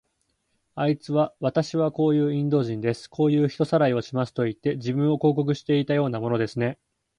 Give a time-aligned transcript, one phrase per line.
[0.73, 3.07] あいつは、わたしはこういうインド人です。
[3.07, 6.79] こういう人さらいをしますといって、自分を広告していたようなものですね。